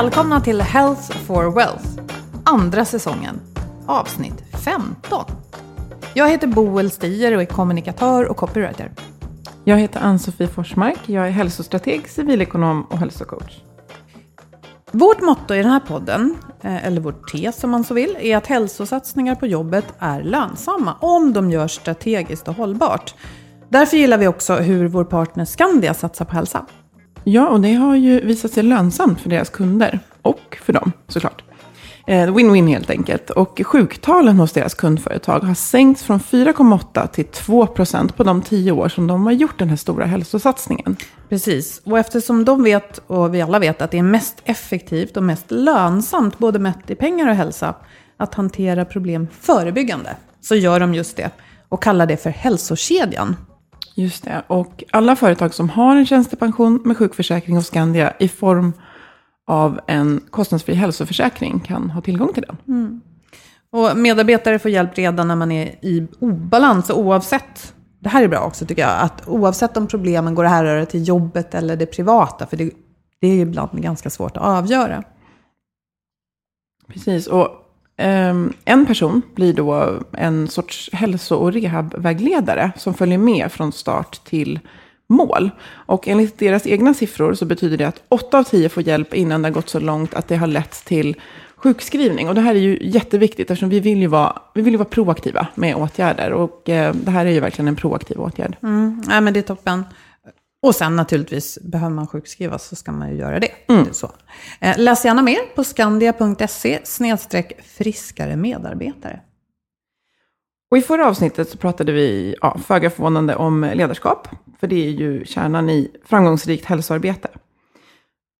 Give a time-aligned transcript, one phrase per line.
[0.00, 1.86] Välkomna till Health for Wealth,
[2.44, 3.40] andra säsongen,
[3.86, 5.24] avsnitt 15.
[6.14, 8.92] Jag heter Boel Stier och är kommunikatör och copywriter.
[9.64, 10.98] Jag heter Ann-Sofie Forsmark.
[11.06, 13.60] Jag är hälsostrateg, civilekonom och hälsocoach.
[14.90, 18.36] Vårt motto i den här podden, eh, eller vår tes om man så vill, är
[18.36, 23.14] att hälsosatsningar på jobbet är lönsamma om de görs strategiskt och hållbart.
[23.68, 26.66] Därför gillar vi också hur vår partner Skandia satsar på hälsa.
[27.32, 30.00] Ja, och det har ju visat sig lönsamt för deras kunder.
[30.22, 31.42] Och för dem, såklart.
[32.06, 33.30] Eh, win-win helt enkelt.
[33.30, 38.72] Och sjuktalen hos deras kundföretag har sänkts från 4,8 till 2 procent på de tio
[38.72, 40.96] år som de har gjort den här stora hälsosatsningen.
[41.28, 45.22] Precis, och eftersom de vet, och vi alla vet, att det är mest effektivt och
[45.22, 47.74] mest lönsamt, både mätt i pengar och hälsa,
[48.16, 51.30] att hantera problem förebyggande, så gör de just det
[51.68, 53.36] och kallar det för hälsokedjan.
[53.94, 54.42] Just det.
[54.46, 58.72] Och alla företag som har en tjänstepension med sjukförsäkring hos Skandia i form
[59.46, 63.00] av en kostnadsfri hälsoförsäkring kan ha tillgång till den.
[63.72, 68.28] Och medarbetare får hjälp redan när man är i obalans, och oavsett, det här är
[68.28, 71.86] bra också tycker jag, att oavsett om problemen går att härröra till jobbet eller det
[71.86, 72.70] privata, för det,
[73.20, 75.04] det är ibland ganska svårt att avgöra.
[76.88, 77.48] Precis, och
[78.00, 84.24] Ehm, en person blir då en sorts hälso och rehabvägledare som följer med från start
[84.24, 84.58] till
[85.06, 85.50] mål.
[85.70, 89.42] Och enligt deras egna siffror så betyder det att 8 av 10 får hjälp innan
[89.42, 91.16] det har gått så långt att det har lett till
[91.56, 92.28] sjukskrivning.
[92.28, 94.88] Och det här är ju jätteviktigt eftersom vi vill ju vara, vi vill ju vara
[94.88, 96.32] proaktiva med åtgärder.
[96.32, 98.56] Och eh, det här är ju verkligen en proaktiv åtgärd.
[98.62, 99.84] Mm, ja, men det är toppen.
[100.62, 103.50] Och sen naturligtvis, behöver man sjukskrivas så ska man ju göra det.
[103.84, 104.10] det är så.
[104.60, 109.20] Eh, läs gärna mer på skandia.se snedstreck friskare medarbetare.
[110.70, 114.28] Och i förra avsnittet så pratade vi, ja, föga förvånande, om ledarskap.
[114.60, 117.28] För det är ju kärnan i framgångsrikt hälsoarbete.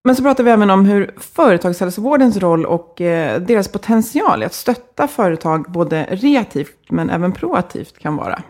[0.05, 4.55] Men så pratade vi även om hur företagshälsovårdens roll och eh, deras potential i att
[4.55, 8.43] stötta företag både reaktivt men även proaktivt kan vara.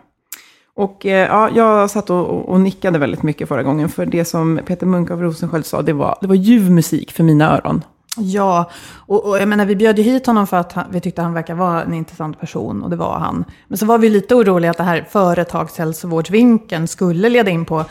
[0.80, 4.60] Och eh, ja, jag satt och, och nickade väldigt mycket förra gången, för det som
[4.66, 7.84] Peter Munk av Rosensköld sa, det var, det var ljuv musik för mina öron.
[8.16, 8.70] Ja,
[9.06, 11.32] och, och jag menar, vi bjöd ju hit honom för att han, vi tyckte han
[11.32, 13.44] verkar vara en intressant person, och det var han.
[13.68, 17.84] Men så var vi lite oroliga att det här företagshälsovårdsvinkeln skulle leda in på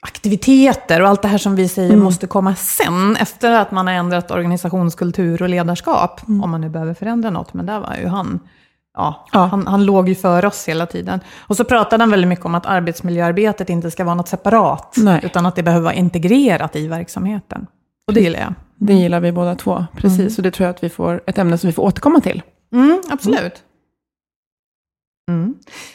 [0.00, 3.94] aktiviteter och allt det här som vi säger måste komma sen, efter att man har
[3.94, 7.54] ändrat organisationskultur och ledarskap, om man nu behöver förändra något.
[7.54, 8.40] Men där var ju han,
[8.94, 9.38] ja, Ja.
[9.38, 11.20] Han, han låg ju före oss hela tiden.
[11.38, 15.20] Och så pratade han väldigt mycket om att arbetsmiljöarbetet inte ska vara något separat, Nej.
[15.22, 17.66] utan att det behöver vara integrerat i verksamheten.
[18.06, 18.54] Och det gillar jag.
[18.76, 20.38] Det gillar vi båda två, precis.
[20.38, 22.42] Och det tror jag att vi får ett ämne som vi får återkomma till.
[22.72, 23.62] Mm, absolut.
[25.30, 25.54] Mm.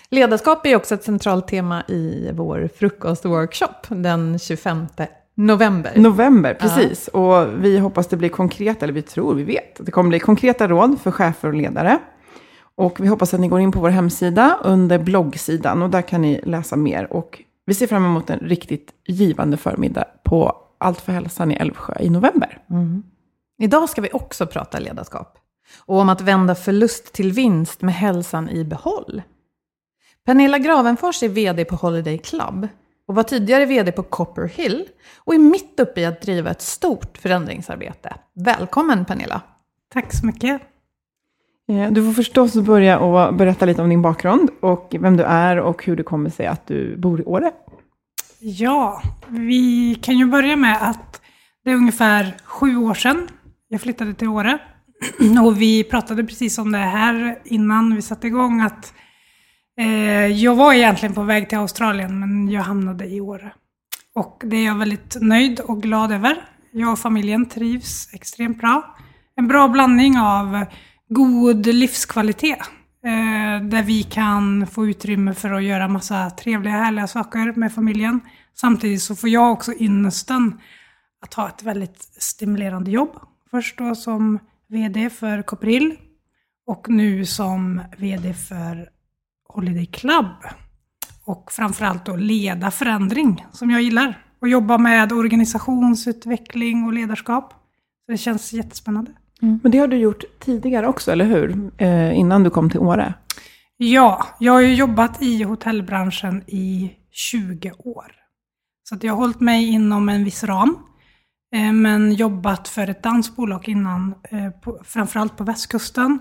[0.10, 4.88] Ledarskap är också ett centralt tema i vår frukostworkshop den 25
[5.36, 5.92] november.
[5.96, 7.08] November, precis.
[7.08, 10.20] Och vi hoppas det blir konkreta, eller vi tror, vi vet, att det kommer bli
[10.20, 12.00] konkreta råd för chefer och ledare.
[12.78, 16.22] Och vi hoppas att ni går in på vår hemsida under bloggsidan och där kan
[16.22, 17.14] ni läsa mer.
[17.14, 21.94] Och Vi ser fram emot en riktigt givande förmiddag på Allt för hälsan i Älvsjö
[22.00, 22.64] i november.
[23.60, 25.38] Idag ska vi också prata ledarskap.
[25.86, 29.22] Och om att vända förlust till vinst med hälsan i behåll.
[30.26, 32.68] Pernilla Gravenfors är vd på Holiday Club
[33.08, 34.88] och var tidigare vd på Copper Hill
[35.18, 38.16] och är mitt uppe i att driva ett stort förändringsarbete.
[38.34, 39.42] Välkommen Pernilla!
[39.94, 40.62] Tack så mycket.
[41.70, 45.58] Eh, du får förstås börja och berätta lite om din bakgrund och vem du är
[45.60, 47.52] och hur det kommer sig att du bor i Åre.
[48.40, 51.22] Ja, vi kan ju börja med att
[51.64, 53.28] det är ungefär sju år sedan
[53.68, 54.60] jag flyttade till Åre.
[55.46, 58.94] Och vi pratade precis om det här innan vi satte igång att
[59.80, 63.52] eh, jag var egentligen på väg till Australien men jag hamnade i Åre.
[64.16, 66.38] Och det är jag väldigt nöjd och glad över.
[66.72, 68.96] Jag och familjen trivs extremt bra.
[69.36, 70.66] En bra blandning av
[71.10, 72.60] god livskvalitet.
[73.04, 78.20] Eh, där vi kan få utrymme för att göra massa trevliga, härliga saker med familjen.
[78.54, 80.60] Samtidigt så får jag också ynnesten
[81.22, 83.20] att ha ett väldigt stimulerande jobb.
[83.52, 84.40] Först då som
[84.70, 85.96] VD för COPRIL
[86.68, 88.90] och nu som VD för
[89.50, 90.26] Holiday Club.
[91.26, 94.24] Och framförallt då leda förändring som jag gillar.
[94.42, 97.54] Och jobba med organisationsutveckling och ledarskap.
[98.06, 99.12] Så det känns jättespännande.
[99.42, 101.72] Men det har du gjort tidigare också, eller hur?
[101.78, 103.14] Eh, innan du kom till Åre.
[103.78, 108.12] Ja, jag har ju jobbat i hotellbranschen i 20 år.
[108.90, 110.78] Så att jag har hållit mig inom en viss ram.
[111.56, 116.20] eh, Men jobbat för ett dansbolag innan, eh, på, framförallt på västkusten.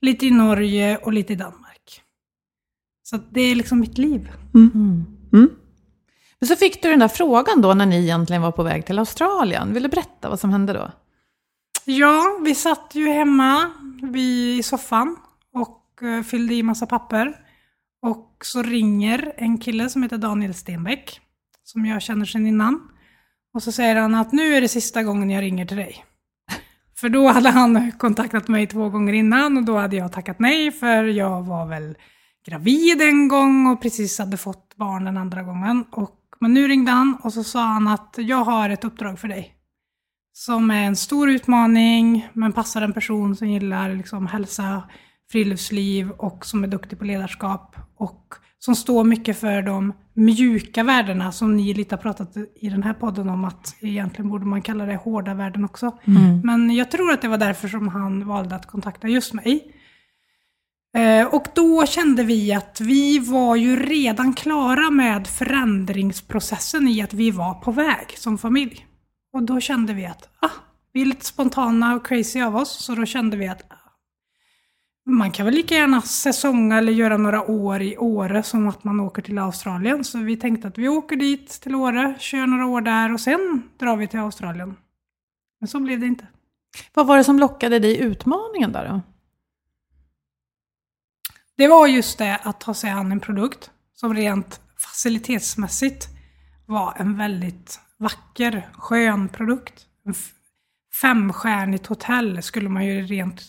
[0.00, 2.02] Lite i Norge och lite i Danmark.
[3.02, 4.30] Så att det är liksom mitt liv.
[6.40, 8.98] Men så fick du den där frågan då när ni egentligen var på väg till
[8.98, 9.74] Australien.
[9.74, 10.90] Vill du berätta vad som hände då?
[11.88, 13.70] Ja, vi satt ju hemma
[14.02, 15.16] vi, i soffan
[15.52, 17.36] och eh, fyllde i massa papper.
[18.02, 21.20] Och så ringer en kille som heter Daniel Stenbeck,
[21.64, 22.80] som jag känner sedan innan.
[23.54, 26.04] Och så säger han att nu är det sista gången jag ringer till dig.
[26.96, 30.72] För då hade han kontaktat mig två gånger innan och då hade jag tackat nej
[30.72, 31.96] för jag var väl
[32.46, 35.84] gravid en gång och precis hade fått barn den andra gången.
[35.90, 39.28] Och, men nu ringde han och så sa han att jag har ett uppdrag för
[39.28, 39.55] dig.
[40.38, 44.82] Som är en stor utmaning, men passar en person som gillar liksom hälsa,
[45.30, 47.76] friluftsliv och som är duktig på ledarskap.
[47.96, 52.82] Och som står mycket för de mjuka värdena som ni lite har pratat i den
[52.82, 55.98] här podden om att egentligen borde man kalla det hårda värden också.
[56.44, 59.72] Men jag tror att det var därför som han valde att kontakta just mig.
[60.96, 67.14] Eh, Och då kände vi att vi var ju redan klara med förändringsprocessen i att
[67.14, 68.86] vi var på väg som familj.
[69.36, 70.50] Och då kände vi att ah,
[70.92, 73.92] vi är lite spontana och crazy av oss, så då kände vi att ah,
[75.06, 79.00] man kan väl lika gärna säsonga eller göra några år i Åre som att man
[79.00, 80.04] åker till Australien.
[80.04, 83.62] Så vi tänkte att vi åker dit till Åre, kör några år där och sen
[83.78, 84.76] drar vi till Australien.
[85.60, 86.26] Men så blev det inte.
[86.94, 89.00] Vad var det som lockade dig utmaningen där då?
[91.56, 96.08] Det var just det att ta sig an en produkt som rent facilitetsmässigt
[96.66, 99.86] var en väldigt vacker, skön produkt.
[101.02, 103.42] Femstjärnigt hotell skulle man ju rent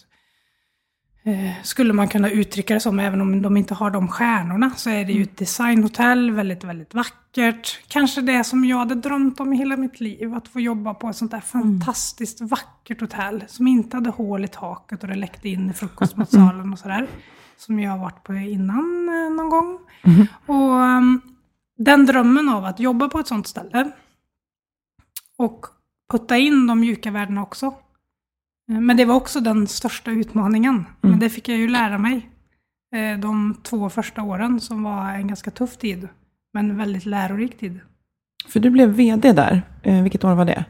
[1.26, 4.90] eh, skulle man kunna uttrycka det som, även om de inte har de stjärnorna, så
[4.90, 7.80] är det ju ett designhotell, väldigt, väldigt vackert.
[7.88, 11.10] Kanske det som jag hade drömt om i hela mitt liv, att få jobba på
[11.10, 15.50] ett sånt där fantastiskt vackert hotell, som inte hade hål i taket och det läckte
[15.50, 17.08] in i frukostmatsalen och sådär.
[17.58, 19.80] Som jag har varit på innan eh, någon gång.
[20.46, 21.22] Och um,
[21.78, 23.92] den drömmen av att jobba på ett sånt ställe
[25.38, 25.66] och
[26.12, 27.66] putta in de mjuka värdena också.
[28.72, 30.86] Eh, Men det var också den största utmaningen.
[31.02, 32.30] Men det fick jag ju lära mig
[32.96, 36.08] eh, de två första åren som var en ganska tuff tid.
[36.54, 37.80] Men väldigt lärorik tid.
[38.48, 39.62] För du blev vd där.
[39.84, 40.66] Eh, vilket år var det?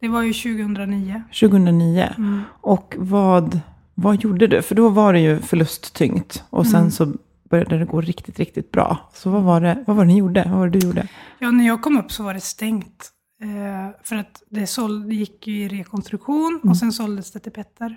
[0.00, 1.22] Det var ju 2009.
[1.40, 2.14] 2009.
[2.60, 3.60] Och vad,
[3.94, 4.62] vad gjorde du?
[4.62, 6.44] För då var det ju förlusttyngt.
[6.50, 7.12] Och sen så
[7.50, 9.10] började det gå riktigt, riktigt bra.
[9.14, 10.44] Så vad var det, vad var det ni gjorde?
[10.50, 11.08] Vad var det du gjorde?
[11.38, 13.10] Ja, när jag kom upp så var det stängt.
[13.42, 17.52] Eh, för att det, såld, det gick ju i rekonstruktion och sen såldes det till
[17.52, 17.96] Petter.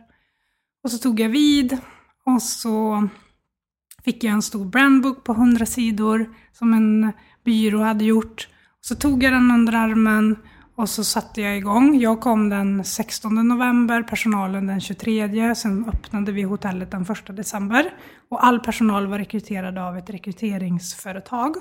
[0.84, 1.78] Och så tog jag vid
[2.26, 3.08] och så
[4.04, 7.12] fick jag en stor brandbook på 100 sidor som en
[7.44, 8.48] byrå hade gjort.
[8.82, 10.36] Så tog jag den under armen
[10.76, 12.00] och så satte jag igång.
[12.00, 17.94] Jag kom den 16 november, personalen den 23, sen öppnade vi hotellet den 1 december.
[18.30, 21.56] Och all personal var rekryterad av ett rekryteringsföretag.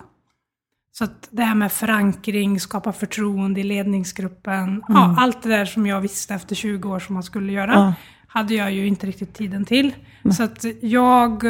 [0.98, 5.86] Så att det här med förankring, skapa förtroende i ledningsgruppen, ja, allt det där som
[5.86, 7.94] jag visste efter 20 år som man skulle göra, Ja.
[8.28, 9.94] hade jag ju inte riktigt tiden till.
[10.36, 11.44] Så att jag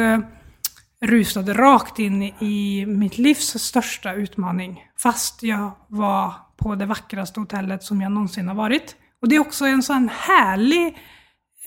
[1.05, 4.83] rusade rakt in i mitt livs största utmaning.
[4.97, 8.95] Fast jag var på det vackraste hotellet som jag någonsin har varit.
[9.21, 10.87] Och det är också en sån härlig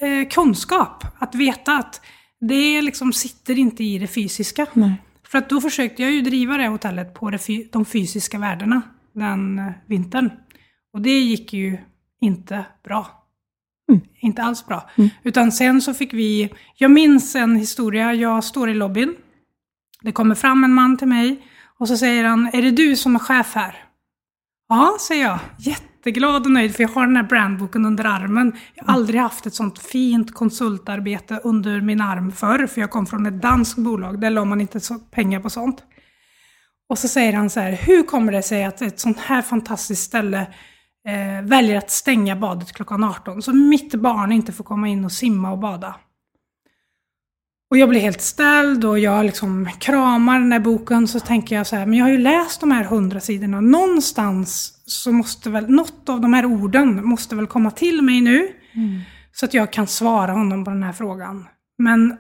[0.01, 2.01] eh, kunskap att veta att
[2.41, 4.67] det liksom sitter inte i det fysiska.
[4.73, 4.95] Nej.
[5.33, 7.39] För att då försökte jag ju driva det hotellet på det
[7.73, 10.31] de fysiska värdena den eh, vintern.
[10.93, 11.79] Och det gick ju
[12.21, 13.07] inte bra.
[14.21, 14.91] Inte alls bra.
[15.23, 19.15] Utan sen så fick vi, jag minns en historia, jag står i lobbyn.
[20.03, 21.47] Det kommer fram en man till mig
[21.79, 23.85] och så säger han, är det du som är chef här?
[24.69, 25.39] Ja, säger jag.
[26.05, 28.53] Jätteglad och nöjd för jag har den här brandboken under armen.
[28.75, 33.07] Jag har aldrig haft ett sånt fint konsultarbete under min arm förr, för jag kom
[33.07, 35.83] från ett danskt bolag, där la man inte så pengar på sånt.
[36.89, 40.03] Och så säger han så här, hur kommer det sig att ett sånt här fantastiskt
[40.03, 40.41] ställe
[41.09, 45.13] eh, väljer att stänga badet klockan 18, så mitt barn inte får komma in och
[45.13, 45.95] simma och bada?
[47.73, 51.67] Och jag blir helt ställd och jag liksom kramar den här boken så tänker jag
[51.67, 53.61] så här, men jag har ju läst de här hundra sidorna.
[53.61, 58.49] Någonstans så måste väl, något av de här orden måste väl komma till mig nu.
[59.33, 61.47] Så att jag kan svara honom på den här frågan.
[61.79, 62.17] Men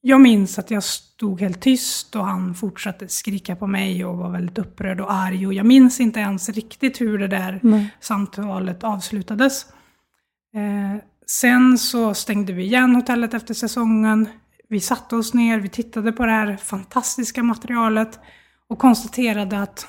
[0.00, 4.30] jag minns att jag stod helt tyst och han fortsatte skrika på mig och var
[4.30, 5.46] väldigt upprörd och arg.
[5.46, 7.60] Och jag minns inte ens riktigt hur det där
[8.00, 9.66] samtalet avslutades.
[10.54, 14.28] Eh, sen så stängde vi igen hotellet efter säsongen.
[14.70, 18.20] Vi satte oss ner, vi tittade på det här fantastiska materialet
[18.68, 19.88] och konstaterade att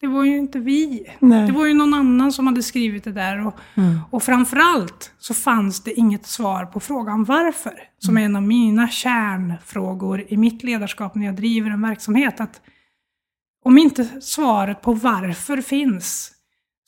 [0.00, 1.06] det var ju inte vi.
[1.18, 1.46] Nej.
[1.46, 3.46] Det var ju någon annan som hade skrivit det där.
[3.46, 3.54] Och,
[4.10, 7.74] och framförallt så fanns det inget svar på frågan varför.
[7.98, 12.40] Som är en av mina kärnfrågor i mitt ledarskap när jag driver en verksamhet.
[12.40, 12.60] Att
[13.64, 16.32] om inte svaret på varför finns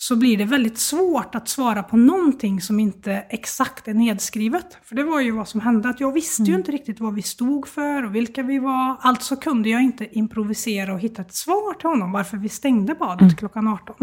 [0.01, 4.79] så blir det väldigt svårt att svara på någonting som inte exakt är nedskrivet.
[4.83, 7.23] För det var ju vad som hände, att jag visste ju inte riktigt vad vi
[7.23, 8.97] stod för och vilka vi var.
[9.01, 13.39] Alltså kunde jag inte improvisera och hitta ett svar till honom varför vi stängde badet
[13.39, 13.97] klockan 18.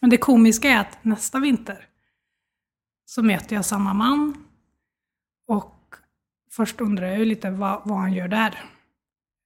[0.00, 1.78] Men det komiska är att nästa vinter
[3.06, 4.34] så möter jag samma man
[5.48, 5.74] och
[6.52, 8.64] först undrar jag ju lite vad, vad han gör där.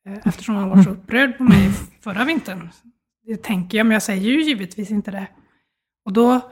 [0.07, 1.71] Eh, Eftersom han var så upprörd på mig
[2.01, 2.69] förra vintern.
[3.27, 5.27] Det tänker jag, men jag säger ju givetvis inte det.
[6.05, 6.51] Och då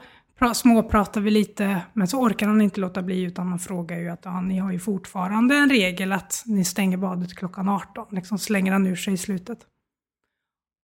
[0.53, 4.25] småpratar vi lite, men så orkar han inte låta bli utan han frågar ju att
[4.25, 8.07] ja, ni har ju fortfarande en regel att ni stänger badet klockan 18.
[8.11, 9.59] Liksom slänger han ur sig i slutet.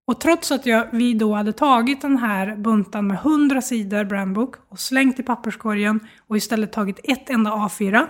[0.07, 4.55] Och trots att jag, vi då hade tagit den här buntan med 100 sidor brandbook
[4.69, 8.07] och slängt i papperskorgen och istället tagit ett enda A4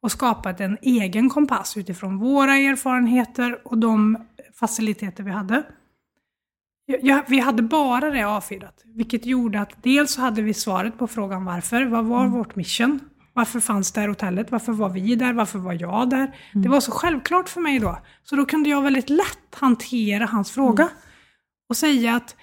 [0.00, 4.18] och skapat en egen kompass utifrån våra erfarenheter och de
[4.54, 5.62] faciliteter vi hade.
[6.90, 11.06] Ja, vi hade bara det A4, vilket gjorde att dels så hade vi svaret på
[11.06, 11.84] frågan varför.
[11.84, 13.00] Vad var vårt mission?
[13.32, 14.50] Varför fanns det här hotellet?
[14.50, 15.32] Varför var vi där?
[15.32, 16.36] Varför var jag där?
[16.52, 17.98] Det var så självklart för mig då.
[18.24, 20.88] Så då kunde jag väldigt lätt hantera hans fråga
[21.68, 22.36] och säga att,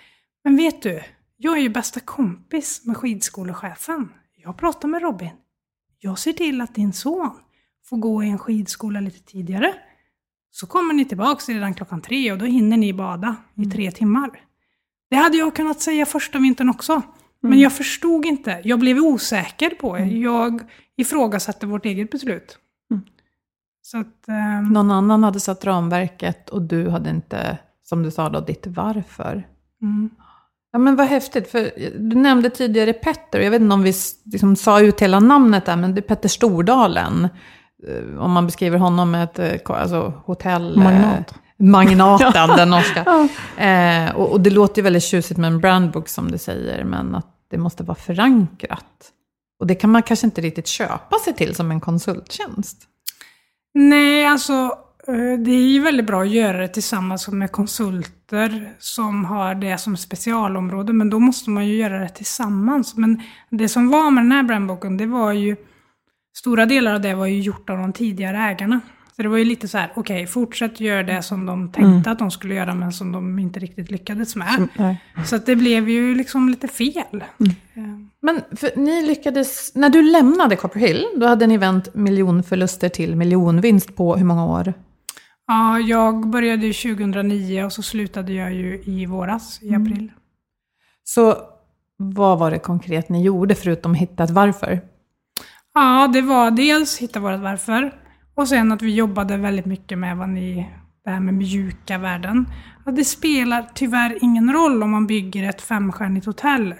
[0.44, 1.02] men vet du,
[1.38, 4.10] jag är ju bästa kompis med skidskolechefen.
[4.36, 5.32] Jag pratar med Robin.
[6.00, 7.32] Jag ser till att din son
[7.90, 9.74] får gå i en skidskola lite tidigare.
[10.56, 14.30] Så kommer ni tillbaka redan klockan tre och då hinner ni bada i tre timmar.
[15.10, 17.02] Det hade jag kunnat säga första vintern också.
[17.42, 18.62] Men jag förstod inte.
[18.64, 20.06] Jag blev osäker på det.
[20.06, 20.62] Jag
[20.98, 22.58] ifrågasatte vårt eget beslut.
[23.82, 28.30] Så att, ehm, Någon annan hade satt ramverket och du hade inte, som du sa
[28.30, 29.48] då, ditt varför.
[29.82, 30.10] mm.
[30.72, 33.94] Ja men vad häftigt, för du nämnde tidigare Petter, jag vet inte om vi
[34.24, 37.28] liksom sa ut hela namnet där, men det är Petter Stordalen.
[37.88, 40.78] Eh, Om man beskriver honom med ett eh, alltså, hotell...
[40.78, 41.34] eh, Magnat.
[41.58, 43.30] Magnaten, den norska.
[43.58, 47.16] Eh, och, och det låter ju väldigt tjusigt med en brandbook som du säger, men
[47.16, 49.12] att det måste vara förankrat.
[49.60, 52.78] Och det kan man kanske inte riktigt köpa sig till som en konsulttjänst.
[53.74, 54.78] Nej, alltså
[55.46, 59.98] det är ju väldigt bra att göra det tillsammans med konsulter som har det som
[59.98, 62.96] specialområde, men då måste man ju göra det tillsammans.
[62.98, 65.56] Men det som var med den här brandboken, det var ju,
[66.38, 68.80] stora delar av det var ju gjort av de tidigare ägarna.
[69.16, 72.20] Så det var ju lite så här, okej, fortsätt göra det som de tänkte att
[72.20, 74.68] de skulle göra, men som de inte riktigt lyckades med.
[74.78, 75.02] Nej.
[75.26, 77.24] Så att det blev ju liksom lite fel.
[77.74, 77.84] Eh,
[78.22, 83.96] Men för ni lyckades, när du lämnade Copperhill, då hade ni vänt miljonförluster till miljonvinst
[83.96, 84.74] på hur många år?
[85.48, 90.12] Ja, jag började ju 2009 och så slutade jag ju i våras, i april.
[91.04, 91.38] Så
[91.98, 94.82] vad var det konkret ni gjorde förutom hittat varför?
[95.78, 97.94] Ja, det var dels hitta vårt varför
[98.36, 100.70] och sen att vi jobbade väldigt mycket med vad ni,
[101.06, 102.48] det här med mjuka värden.
[102.86, 106.76] Att det spelar tyvärr ingen roll om man bygger ett femstjärnigt hotell.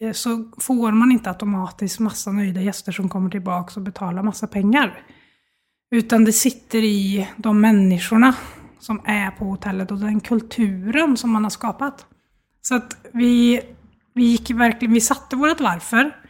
[0.00, 4.46] Eh, så får man inte automatiskt massa nöjda gäster som kommer tillbaka och betalar massa
[4.46, 5.02] pengar.
[5.90, 8.34] Utan det sitter i de människorna
[8.78, 12.06] som är på hotellet och den kulturen som man har skapat.
[12.62, 13.60] Så att vi,
[14.14, 16.23] vi gick verkligen, vi satte vårt varför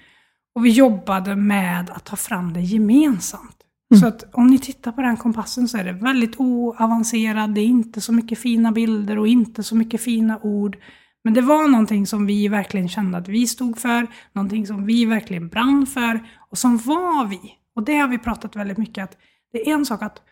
[0.54, 3.56] och vi jobbade med att ta fram det gemensamt.
[4.00, 7.66] Så att om ni tittar på den kompassen så är det väldigt oavancerad, det är
[7.66, 10.76] inte så mycket fina bilder och inte så mycket fina ord.
[11.24, 15.04] Men det var någonting som vi verkligen kände att vi stod för, någonting som vi
[15.04, 16.20] verkligen brann för
[16.50, 17.40] och som var vi.
[17.76, 19.16] Och det har vi pratat väldigt mycket att
[19.52, 20.22] det är en sak att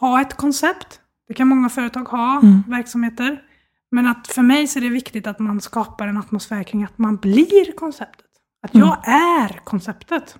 [0.00, 3.42] ha ett koncept, det kan många företag ha, verksamheter.
[3.90, 6.98] Men att för mig så är det viktigt att man skapar en atmosfär kring att
[6.98, 8.23] man blir konceptet.
[8.64, 10.38] Att jag är konceptet.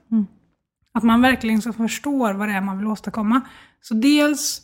[0.94, 3.40] Att man verkligen så förstår vad det är man vill åstadkomma.
[3.80, 4.62] Så dels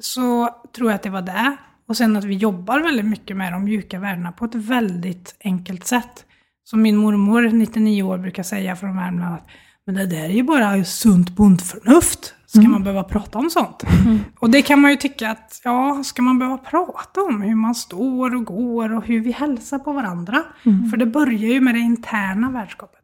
[0.00, 1.56] så tror jag att det var det.
[1.88, 5.86] Och sen att vi jobbar väldigt mycket med de mjuka värdena på ett väldigt enkelt
[5.86, 6.24] sätt.
[6.64, 9.46] Som min mormor, 99 år, brukar säga från Värmland att
[9.86, 12.34] men det där är ju bara sunt bondförnuft.
[12.50, 13.82] Ska man behöva prata om sånt?
[14.38, 17.74] Och det kan man ju tycka att, ja, ska man behöva prata om hur man
[17.74, 20.42] står och går och hur vi hälsar på varandra?
[20.90, 23.00] För det börjar ju med det interna värdskapet.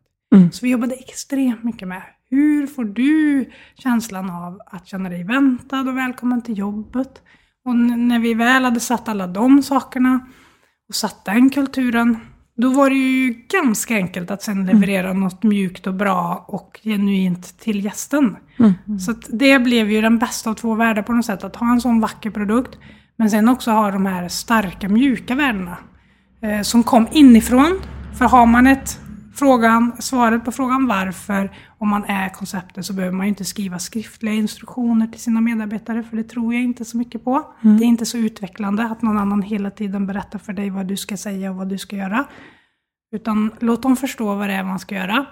[0.52, 5.80] Så vi jobbade extremt mycket med hur får du känslan av att känna dig väntad
[5.80, 7.22] och välkommen till jobbet?
[7.64, 10.20] Och när vi väl hade satt alla de sakerna
[10.88, 12.16] och satt den kulturen,
[12.56, 17.58] då var det ju ganska enkelt att sen leverera något mjukt och bra och genuint
[17.58, 18.36] till gästen.
[19.00, 21.72] Så att det blev ju den bästa av två världar på något sätt, att ha
[21.72, 22.78] en sån vacker produkt,
[23.16, 25.76] men sen också ha de här starka mjuka värdena
[26.40, 27.80] eh, som kom inifrån.
[28.18, 29.00] För har man ett
[29.34, 33.78] frågan, svaret på frågan varför, om man är konceptet, så behöver man ju inte skriva
[33.78, 37.54] skriftliga instruktioner till sina medarbetare, för det tror jag inte så mycket på.
[37.60, 40.96] Det är inte så utvecklande att någon annan hela tiden berättar för dig vad du
[40.96, 42.24] ska säga och vad du ska göra.
[43.12, 45.26] Utan låt dem förstå vad det är man ska göra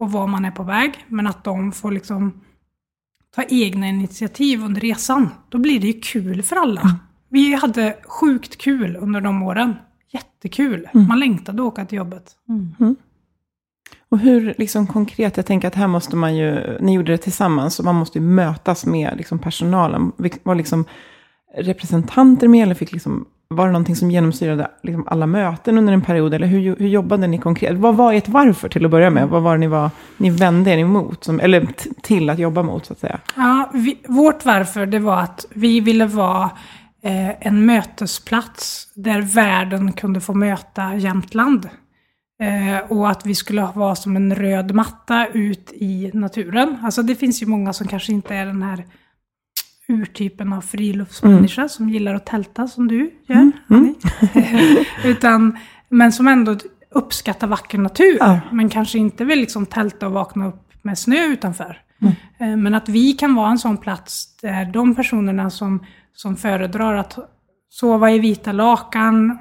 [0.00, 2.40] och var man är på väg, men att de får liksom
[3.34, 5.28] ta egna initiativ under resan.
[5.48, 6.80] Då blir det ju kul för alla.
[7.28, 9.74] Vi hade sjukt kul under de åren.
[10.12, 10.88] Jättekul.
[10.92, 12.36] Man längtade att åka till jobbet.
[14.10, 17.78] Och hur liksom konkret, jag tänker att här måste man ju, ni gjorde det tillsammans,
[17.78, 20.12] och man måste ju mötas med liksom personalen.
[20.42, 20.84] Var liksom
[21.56, 26.02] representanter med, eller fick liksom, var det någonting som genomsyrade liksom alla möten under en
[26.02, 27.76] period, eller hur, hur jobbade ni konkret?
[27.76, 29.28] Vad var ert varför till att börja med?
[29.28, 32.62] Vad var det ni, var, ni vände er emot, som, eller t- till att jobba
[32.62, 33.18] mot, så att säga?
[33.36, 36.50] Ja, vi, vårt varför det var att vi ville vara
[37.02, 41.68] eh, en mötesplats där världen kunde få möta Jämtland.
[42.40, 46.76] Eh, och att vi skulle vara som en röd matta ut i naturen.
[46.82, 48.84] Alltså det finns ju många som kanske inte är den här
[49.88, 53.94] urtypen av friluftsmänniska som gillar att tälta som du gör, Annie.
[55.04, 56.56] Utan, men som ändå
[56.90, 58.16] uppskattar vacker natur.
[58.20, 58.40] Ja.
[58.52, 61.82] Men kanske inte vill liksom tälta och vakna upp med snö utanför.
[62.38, 66.94] Eh, Men att vi kan vara en sån plats där de personerna som, som föredrar
[66.94, 67.18] att
[67.70, 69.38] sova i vita lakan,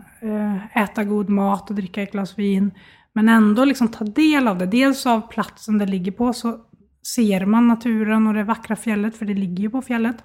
[0.73, 2.71] äta god mat och dricka ett glas vin,
[3.13, 4.65] men ändå liksom ta del av det.
[4.65, 6.59] Dels av platsen det ligger på, så
[7.15, 10.23] ser man naturen och det vackra fjället, för det ligger ju på fjället.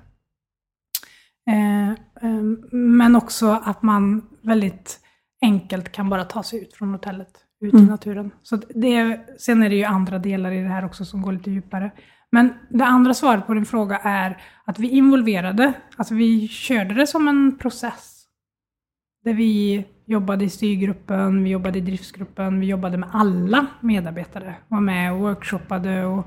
[1.50, 5.00] Eh, eh, men också att man väldigt
[5.42, 8.30] enkelt kan bara ta sig ut från hotellet, ut i naturen.
[8.42, 11.50] Så det, sen är det ju andra delar i det här också som går lite
[11.50, 11.90] djupare.
[12.30, 17.06] Men det andra svaret på din fråga är att vi involverade, alltså vi körde det
[17.06, 18.11] som en process.
[19.24, 24.54] Där vi jobbade i styrgruppen, vi jobbade i driftsgruppen, vi jobbade med alla medarbetare.
[24.68, 26.26] Var med och workshoppade och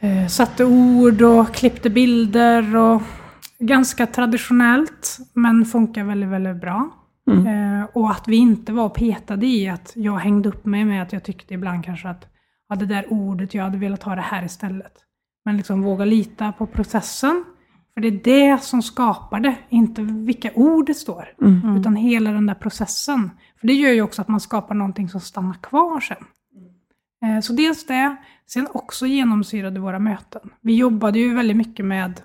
[0.00, 3.02] eh, satte ord och klippte bilder och
[3.58, 6.90] ganska traditionellt, men funkar väldigt, väldigt bra.
[7.46, 11.12] Eh, och att vi inte var petade i att jag hängde upp mig med att
[11.12, 12.26] jag tyckte ibland kanske att
[12.68, 14.92] ja, det där ordet, jag hade velat ha det här istället.
[15.44, 17.44] Men liksom våga lita på processen.
[17.94, 18.20] För det är
[18.52, 21.28] det som skapar det, inte vilka ord det står.
[21.78, 23.30] Utan hela den där processen.
[23.60, 26.24] För det gör ju också att man skapar någonting som stannar kvar sen.
[27.24, 30.40] Eh, Så dels det, sen också genomsyrade våra möten.
[30.60, 32.20] Vi jobbade ju väldigt mycket med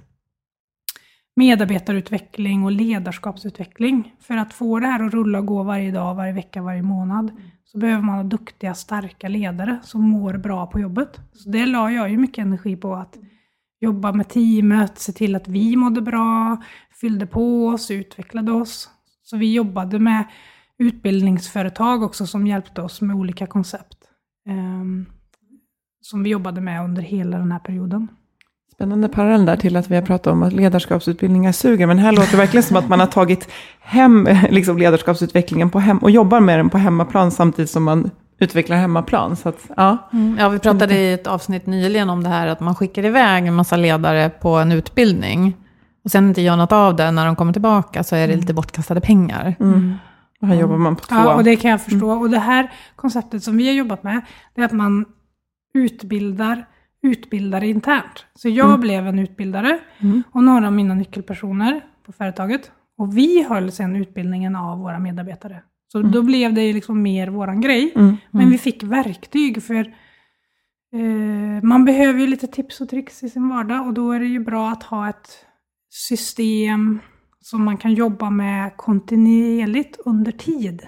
[1.36, 4.16] medarbetarutveckling och ledarskapsutveckling.
[4.20, 7.32] För att få det här att rulla och gå varje dag, varje vecka, varje månad,
[7.66, 11.20] så behöver man ha duktiga, starka ledare som mår bra på jobbet.
[11.34, 13.18] Så det la jag ju mycket energi på att
[13.80, 16.58] jobba med teamet, se till att vi mådde bra,
[17.02, 18.90] fyllde på oss, utvecklade oss.
[19.24, 20.24] Så vi jobbade med
[20.80, 23.98] utbildningsföretag också som hjälpte oss med olika koncept.
[24.50, 25.06] Um,
[26.02, 28.08] som vi jobbade med under hela den här perioden.
[28.74, 31.88] Spännande parallell där till att vi har pratat om att ledarskapsutbildningar suger.
[31.88, 35.98] Men här låter det verkligen som att man har tagit hem liksom ledarskapsutvecklingen på hem
[35.98, 39.36] och jobbar med den på hemmaplan samtidigt som man utvecklar hemmaplan.
[39.36, 40.10] Så att, ja.
[40.14, 43.48] Mm, ja, vi pratade i ett avsnitt nyligen om det här att man skickar iväg
[43.48, 45.58] en massa ledare på en utbildning.
[46.04, 48.54] Och sen inte gör något av det när de kommer tillbaka så är det lite
[48.54, 49.56] bortkastade pengar.
[49.60, 49.96] Mm.
[50.42, 51.16] Och här jobbar man på två.
[51.16, 52.12] Ja, och det kan jag förstå.
[52.12, 54.22] Och det här konceptet som vi har jobbat med,
[54.56, 55.06] det är att man
[55.74, 56.66] utbildar
[57.02, 58.26] utbildare internt.
[58.36, 59.80] Så jag blev en utbildare
[60.32, 62.72] och några av mina nyckelpersoner på företaget.
[62.98, 65.62] Och vi höll sen utbildningen av våra medarbetare.
[65.88, 67.92] Så då blev det liksom mer våran grej.
[68.32, 69.94] Men vi fick verktyg för
[70.94, 74.26] eh, man behöver ju lite tips och tricks i sin vardag och då är det
[74.26, 75.46] ju bra att ha ett
[75.90, 77.00] system
[77.40, 80.88] som man kan jobba med kontinuerligt under tid.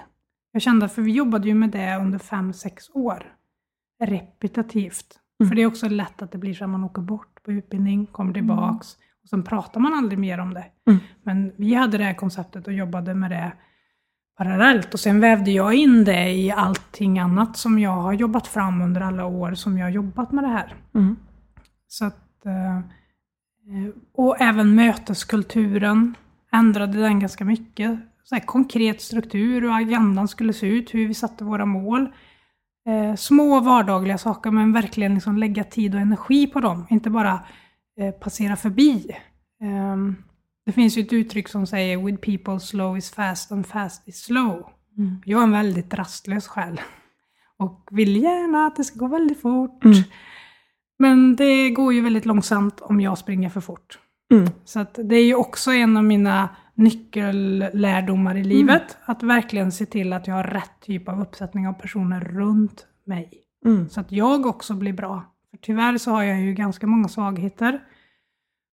[0.52, 3.32] Jag kände, för vi jobbade ju med det under fem sex år.
[4.02, 5.20] Repetitivt.
[5.48, 8.06] För det är också lätt att det blir så att man åker bort på utbildning,
[8.06, 8.88] kommer tillbaks
[9.22, 10.64] och sen pratar man aldrig mer om det.
[11.22, 13.52] Men vi hade det här konceptet och jobbade med det
[14.40, 14.94] parallellt.
[14.94, 19.00] Och sen vävde jag in det i allting annat som jag har jobbat fram under
[19.00, 20.74] alla år som jag har jobbat med det här.
[21.88, 22.82] Så att, eh, eh,
[24.14, 26.14] och även möteskulturen
[26.52, 27.98] ändrade den ganska mycket.
[28.24, 32.08] Så här konkret struktur, hur agendan skulle se ut, hur vi satte våra mål.
[32.86, 36.86] Eh, små vardagliga saker, men verkligen liksom lägga tid och energi på dem.
[36.90, 37.40] Inte bara
[38.00, 39.16] eh, passera förbi.
[39.62, 40.16] Ehm,
[40.66, 44.22] det finns ju ett uttryck som säger “With people slow is fast and fast is
[44.22, 44.66] slow”.
[45.24, 46.80] Jag är en väldigt rastlös själ.
[47.58, 49.84] Och vill gärna att det ska gå väldigt fort.
[50.98, 53.98] Men det går ju väldigt långsamt om jag springer för fort.
[54.64, 58.96] Så att det är ju också en av mina nyckellärdomar i livet.
[59.04, 63.30] Att verkligen se till att jag har rätt typ av uppsättning av personer runt mig.
[63.90, 65.24] Så att jag också blir bra.
[65.50, 67.80] För tyvärr så har jag ju ganska många svagheter.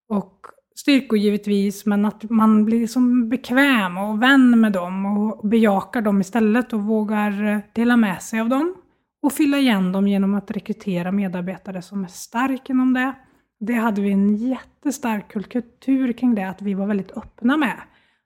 [0.09, 0.47] Och
[0.77, 6.21] styrkor givetvis, men att man blir som bekväm och vän med dem och bejakar dem
[6.21, 8.75] istället och vågar eh, dela med sig av dem.
[9.23, 13.13] Och fylla igen dem genom att rekrytera medarbetare som är stark inom det.
[13.61, 17.77] Det hade vi en jättestark kultur kring det, att vi var väldigt öppna med.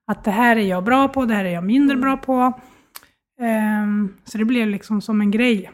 [0.06, 2.52] Att det här är jag bra på, det här är jag mindre bra på.
[3.40, 5.70] Ehm, så det blev liksom som en grej.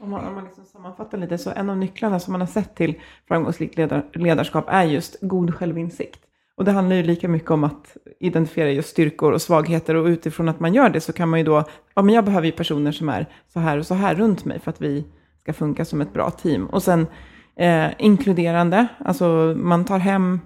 [0.00, 2.74] Om man, om man liksom sammanfattar lite, så en av nycklarna som man har sett
[2.74, 2.94] till
[3.28, 6.20] framgångsrikt ledar, ledarskap är just god självinsikt.
[6.56, 10.48] Och det handlar ju lika mycket om att identifiera just styrkor och svagheter och utifrån
[10.48, 12.92] att man gör det så kan man ju då, ja men jag behöver ju personer
[12.92, 15.04] som är så här och så här runt mig för att vi
[15.40, 16.66] ska funka som ett bra team.
[16.66, 17.06] Och sen
[17.56, 20.40] eh, inkluderande, alltså man tar hem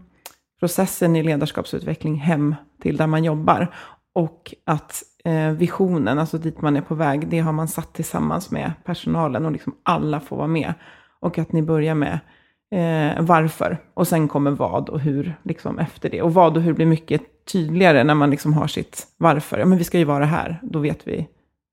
[0.60, 3.74] processen i ledarskapsutveckling hem till där man jobbar.
[4.14, 8.50] Och att Eh, visionen, alltså dit man är på väg, det har man satt tillsammans
[8.50, 10.74] med personalen och liksom alla får vara med.
[11.20, 12.18] Och att ni börjar med
[12.70, 16.22] eh, varför och sen kommer vad och hur liksom efter det.
[16.22, 19.58] Och vad och hur blir mycket tydligare när man liksom har sitt varför.
[19.58, 21.28] Ja, men vi ska ju vara här, då vet vi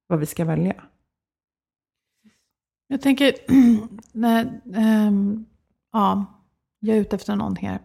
[0.08, 0.74] vad vi ska välja.
[2.88, 3.34] Jag tänker,
[4.12, 5.46] nej, ehm,
[5.94, 6.26] ja,
[6.80, 7.80] jag är ute efter någon här.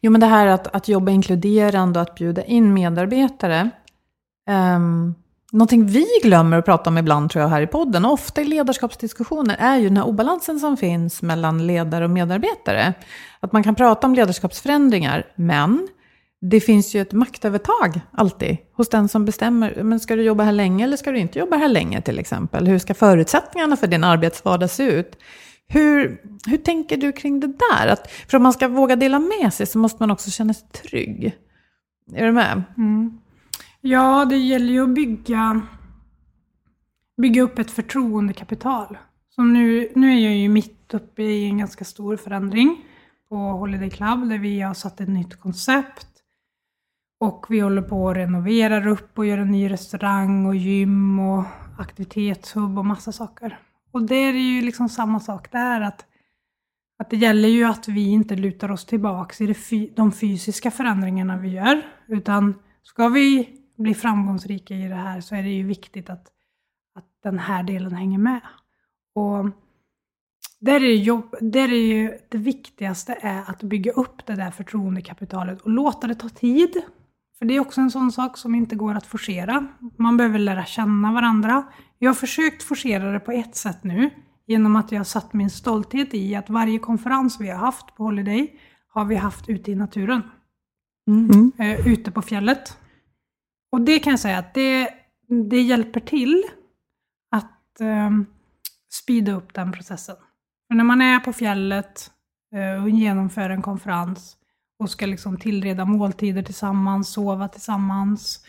[0.00, 3.70] Jo, men det här att, att jobba inkluderande och att bjuda in medarbetare.
[4.50, 5.14] Um,
[5.52, 8.44] någonting vi glömmer att prata om ibland tror jag här i podden, och ofta i
[8.44, 12.94] ledarskapsdiskussioner, är ju den här obalansen som finns mellan ledare och medarbetare.
[13.40, 15.88] Att man kan prata om ledarskapsförändringar, men
[16.40, 19.82] det finns ju ett maktövertag alltid hos den som bestämmer.
[19.82, 22.66] Men ska du jobba här länge eller ska du inte jobba här länge till exempel?
[22.66, 25.16] Hur ska förutsättningarna för din arbetsvardag se ut?
[25.68, 27.86] Hur, hur tänker du kring det där?
[27.86, 30.68] Att, för om man ska våga dela med sig så måste man också känna sig
[30.68, 31.36] trygg.
[32.14, 32.62] Är du med?
[32.76, 33.18] Mm.
[33.82, 35.62] Ja, det gäller ju att bygga,
[37.22, 38.98] bygga upp ett förtroendekapital.
[39.28, 42.84] Som nu, nu är jag ju mitt uppe i en ganska stor förändring
[43.28, 46.06] på Holiday Club där vi har satt ett nytt koncept.
[47.20, 51.44] Och vi håller på att renovera upp och göra en ny restaurang och gym och
[51.78, 53.58] aktivitetshubb och massa saker.
[53.92, 56.06] Och det är ju liksom samma sak där att,
[56.98, 61.36] att det gäller ju att vi inte lutar oss tillbaks i det de fysiska förändringarna
[61.36, 61.82] vi gör.
[62.08, 66.26] Utan ska vi bli framgångsrika i det här så är det ju viktigt att,
[66.94, 68.40] att den här delen hänger med.
[69.14, 69.50] Och
[70.60, 75.60] där är, jobb, där är ju det viktigaste är att bygga upp det där förtroendekapitalet
[75.60, 76.82] och låta det ta tid.
[77.38, 79.66] För det är också en sån sak som inte går att forcera.
[79.98, 81.64] Man behöver lära känna varandra.
[81.98, 84.10] Jag har försökt forcera det på ett sätt nu
[84.46, 88.04] genom att jag har satt min stolthet i att varje konferens vi har haft på
[88.04, 90.22] Holiday har vi haft ute i naturen.
[91.58, 92.78] Eh, ute på fjället.
[93.72, 94.90] Och det kan jag säga att det,
[95.50, 96.42] det hjälper till
[97.30, 98.10] att eh,
[98.92, 100.16] speeda upp den processen.
[100.68, 102.10] För när man är på fjället
[102.54, 104.36] eh, och genomför en konferens
[104.78, 108.44] och ska liksom tillreda måltider tillsammans, sova tillsammans,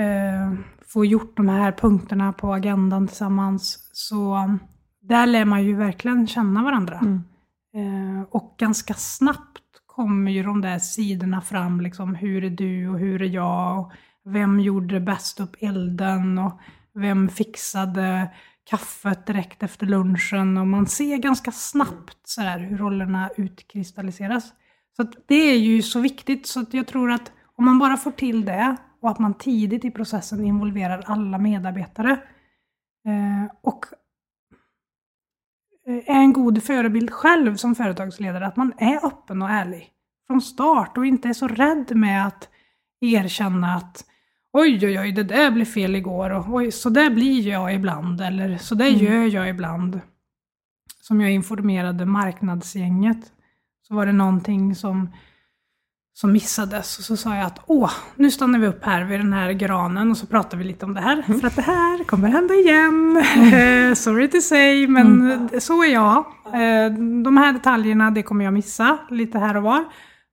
[0.00, 0.54] eh,
[0.86, 3.90] få gjort de här punkterna på agendan tillsammans.
[3.92, 4.48] Så
[5.00, 6.98] där lär man ju verkligen känna varandra.
[6.98, 7.22] Mm.
[7.74, 12.98] Eh, och ganska snabbt kommer ju de där sidorna fram, liksom hur är du och
[12.98, 13.80] hur är jag?
[13.80, 13.92] Och
[14.24, 16.38] vem gjorde bäst upp elden?
[16.38, 16.60] Och
[16.94, 18.30] vem fixade
[18.70, 20.58] kaffet direkt efter lunchen?
[20.58, 24.52] Och man ser ganska snabbt så här, hur rollerna utkristalliseras.
[24.96, 27.96] Så att det är ju så viktigt, så att jag tror att om man bara
[27.96, 32.10] får till det och att man tidigt i processen involverar alla medarbetare
[33.06, 33.86] eh, och
[35.86, 39.90] eh, är en god förebild själv som företagsledare, att man är öppen och ärlig
[40.26, 42.48] från start och inte är så rädd med att
[43.00, 44.04] erkänna att
[44.52, 48.20] oj, oj, oj, det där blev fel igår och oj, så där blir jag ibland
[48.20, 50.00] eller så där gör jag ibland.
[51.00, 53.32] Som jag informerade marknadsgänget
[53.88, 55.10] så var det någonting som,
[56.14, 59.32] som missades och så sa jag att åh, nu stannar vi upp här vid den
[59.32, 61.22] här granen och så pratar vi lite om det här.
[61.22, 63.16] För att det här kommer hända igen.
[63.16, 66.16] Eh, Sorry to say, men eh, så är jag.
[66.46, 66.92] Eh,
[67.24, 69.84] De här detaljerna, det kommer jag missa lite här och var.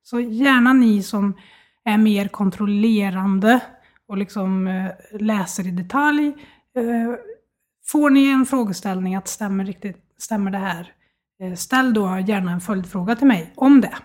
[0.04, 1.34] Så gärna ni som
[1.88, 3.60] är mer kontrollerande
[4.08, 6.28] och liksom eh, läser i detalj.
[6.78, 7.16] Eh,
[7.86, 10.92] får ni en frågeställning att stämmer, riktigt, stämmer det här?
[11.42, 13.96] Eh, ställ då gärna en följdfråga till mig om det.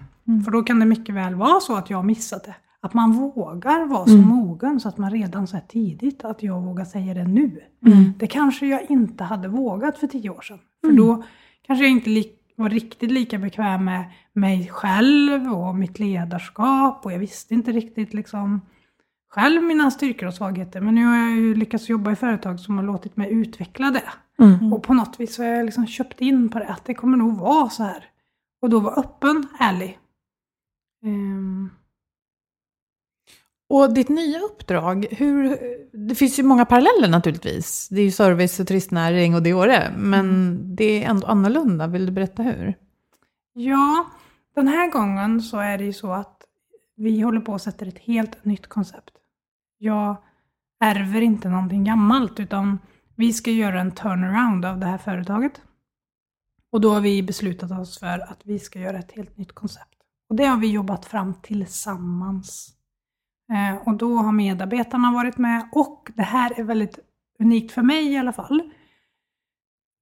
[0.44, 2.54] För då kan det mycket väl vara så att jag missat det.
[2.80, 6.62] Att man vågar vara så mogen så att man redan så här tidigt, att jag
[6.62, 7.60] vågar säga det nu.
[8.18, 10.58] Det kanske jag inte hade vågat för tio år sedan.
[10.80, 11.24] För då
[11.66, 12.10] kanske jag inte
[12.62, 18.14] var riktigt lika bekväm med mig själv och mitt ledarskap och jag visste inte riktigt
[18.14, 18.60] liksom
[19.28, 20.80] själv mina styrkor och svagheter.
[20.80, 24.12] Men nu har jag ju lyckats jobba i företag som har låtit mig utveckla det.
[24.74, 27.16] Och på något vis så har jag liksom köpt in på det, att det kommer
[27.16, 28.04] nog vara så här.
[28.62, 29.98] Och då vara öppen, ärlig.
[31.04, 31.70] Ehm,
[33.72, 35.58] Och ditt nya uppdrag, hur,
[36.08, 37.88] det finns ju många paralleller naturligtvis.
[37.88, 41.86] Det är ju service och turistnäring och det och det, men det är ändå annorlunda.
[41.86, 42.74] Vill du berätta hur?
[43.52, 44.10] Ja,
[44.54, 46.42] den här gången så är det ju så att
[46.96, 49.10] vi håller på att sätta ett helt nytt koncept.
[49.78, 50.16] Jag
[50.80, 52.78] ärver inte någonting gammalt, utan
[53.16, 55.60] vi ska göra en turnaround av det här företaget.
[56.72, 59.98] Och då har vi beslutat oss för att vi ska göra ett helt nytt koncept.
[60.28, 62.76] Och det har vi jobbat fram tillsammans.
[63.52, 66.98] Eh, och då har medarbetarna varit med och det här är väldigt
[67.38, 68.70] unikt för mig i alla fall.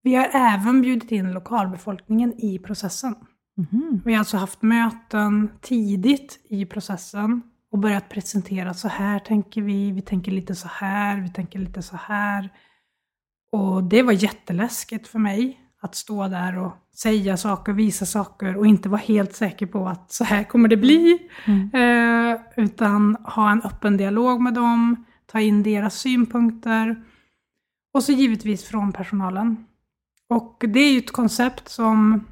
[0.02, 3.14] Vi har även bjudit in lokalbefolkningen i processen.
[4.04, 9.92] Vi har alltså haft möten tidigt i processen och börjat presentera så här tänker vi,
[9.92, 12.50] vi tänker lite så här, vi tänker lite så här.
[13.52, 18.66] Och det var jätteläskigt för mig att stå där och säga saker, visa saker och
[18.66, 21.18] inte vara helt säker på att så här kommer det bli.
[21.72, 27.04] Eh, utan ha en öppen dialog med dem, ta in deras synpunkter.
[27.94, 29.66] Och så givetvis från personalen.
[30.28, 32.24] Och det är ju ett koncept som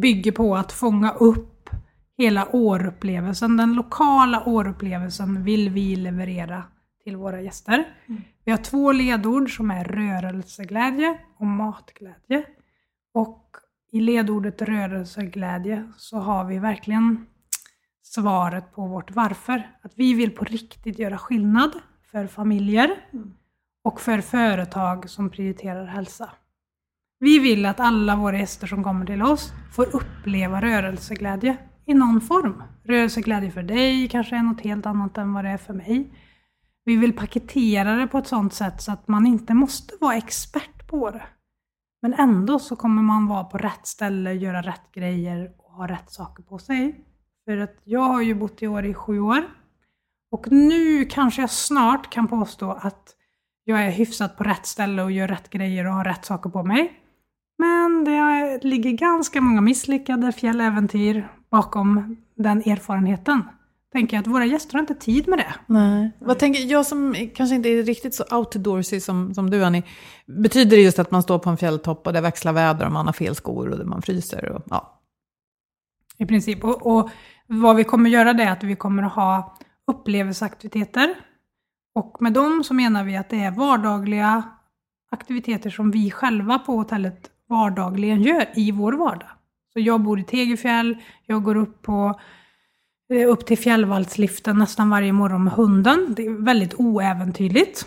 [0.00, 1.70] bygger på att fånga upp
[2.18, 3.56] hela årupplevelsen.
[3.56, 6.62] Den lokala årupplevelsen vill vi leverera
[7.04, 7.84] till våra gäster.
[8.46, 12.44] Vi har två ledord som är rörelseglädje och matglädje.
[13.14, 13.56] Och
[13.92, 17.26] i ledordet rörelseglädje så har vi verkligen
[18.02, 19.70] svaret på vårt varför.
[19.82, 21.70] Att vi vill på riktigt göra skillnad
[22.10, 22.90] för familjer
[23.84, 26.30] och för företag som prioriterar hälsa.
[27.18, 31.56] Vi vill att alla våra gäster som kommer till oss får uppleva rörelseglädje
[31.86, 32.62] i någon form.
[32.84, 36.10] Rörelseglädje för dig kanske är något helt annat än vad det är för mig.
[36.86, 40.88] Vi vill paketera det på ett sådant sätt så att man inte måste vara expert
[40.88, 41.22] på det.
[42.02, 46.10] Men ändå så kommer man vara på rätt ställe, göra rätt grejer och ha rätt
[46.10, 47.04] saker på sig.
[47.44, 49.44] För att jag har ju bott i år i sju år.
[50.30, 53.14] Och nu kanske jag snart kan påstå att
[53.64, 56.62] jag är hyfsat på rätt ställe och gör rätt grejer och har rätt saker på
[56.62, 56.92] mig.
[57.58, 63.42] Men det ligger ganska många misslyckade fjälläventyr bakom den erfarenheten.
[63.92, 65.54] Tänker jag att våra gäster har inte tid med det.
[65.66, 66.10] Nej.
[66.20, 69.82] Vad tänker, jag som kanske inte är riktigt så outdoorsy som, som du Annie,
[70.26, 73.06] betyder det just att man står på en fjälltopp och det växlar väder och man
[73.06, 74.52] har fel skor och man fryser?
[74.52, 75.02] Och, ja.
[76.18, 76.64] I princip.
[76.64, 77.10] Och, och
[77.46, 81.14] vad vi kommer göra det är att vi kommer att ha upplevelseaktiviteter.
[81.94, 84.42] Och med dem så menar vi att det är vardagliga
[85.10, 89.30] aktiviteter som vi själva på hotellet vardagligen gör i vår vardag.
[89.72, 90.96] Så jag bor i Tegerfjäll,
[91.26, 92.20] jag går upp på
[93.28, 96.14] upp till fjällvallsliften nästan varje morgon med hunden.
[96.16, 97.86] Det är väldigt oäventyrligt.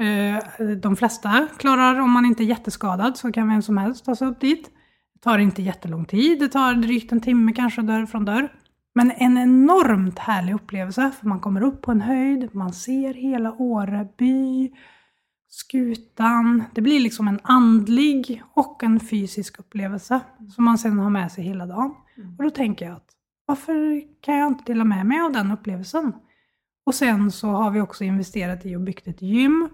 [0.00, 4.16] Eh, De flesta klarar, om man inte är jätteskadad, så kan vem som helst ta
[4.16, 4.70] sig upp dit.
[5.14, 8.52] Det tar inte jättelång tid, det tar drygt en timme kanske dörr från dörr.
[8.94, 13.52] Men en enormt härlig upplevelse, för man kommer upp på en höjd, man ser hela
[13.52, 14.70] Åre by,
[15.48, 16.64] skutan.
[16.74, 20.20] Det blir liksom en andlig och en fysisk upplevelse
[20.54, 21.94] som man sen har med sig hela dagen.
[22.38, 23.08] Och då tänker jag att
[23.50, 26.12] varför kan jag inte dela med mig av den upplevelsen?
[26.86, 29.68] Och sen så har vi också investerat i och byggt ett gym.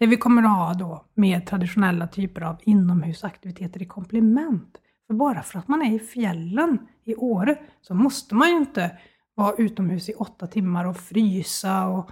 [0.00, 4.76] Där vi kommer att ha då mer traditionella typer av inomhusaktiviteter i komplement.
[5.06, 8.98] För bara för att man är i fjällen i Åre så måste man ju inte
[9.34, 12.10] vara utomhus i åtta timmar och frysa och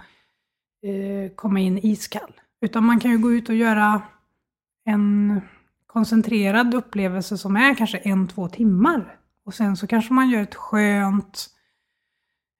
[0.89, 2.33] eh, komma in iskall.
[2.61, 4.01] Utan man kan ju gå ut och göra
[4.85, 5.41] en
[5.87, 9.19] koncentrerad upplevelse som är kanske en, två timmar.
[9.45, 11.49] Och sen så kanske man gör ett skönt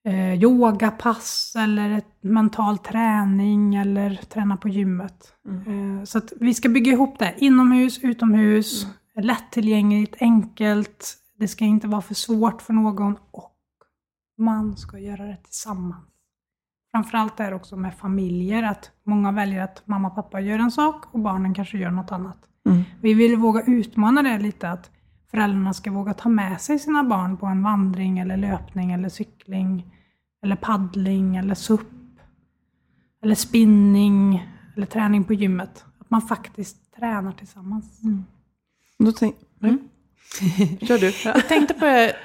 [0.07, 5.33] eh, yogapass eller ett mental träning eller träna på gymmet.
[5.47, 7.35] Eh, så att vi ska bygga ihop det.
[7.37, 11.17] Inomhus, utomhus, lättillgängligt, enkelt.
[11.39, 13.53] Det ska inte vara för svårt för någon och
[14.37, 16.05] man ska göra det tillsammans.
[16.91, 20.71] Framförallt är det också med familjer, att många väljer att mamma och pappa gör en
[20.71, 22.37] sak och barnen kanske gör något annat.
[23.01, 24.91] Vi vill våga utmana det lite, att
[25.33, 29.85] föräldrarna ska våga ta med sig sina barn på en vandring eller löpning eller cykling
[30.43, 31.87] eller paddling eller SUP
[33.23, 35.85] eller spinning eller träning på gymmet.
[35.99, 38.01] Att man faktiskt tränar tillsammans.
[38.99, 39.79] Då tänk, mm.
[40.81, 41.13] Kör du.
[41.29, 42.15] Jag tänkte på det,